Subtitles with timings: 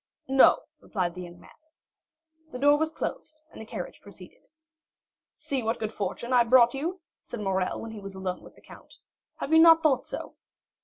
[0.27, 1.51] "No," replied the young man.
[2.51, 4.47] The door was closed, and the carriage proceeded.
[5.31, 8.61] "See what good fortune I brought you!" said Morrel, when he was alone with the
[8.61, 8.97] count.
[9.35, 10.33] "Have you not thought so?"